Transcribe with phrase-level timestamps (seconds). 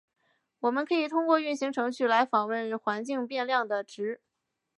[0.61, 4.19] 我们可以通过运行程序来访问环境变量的值。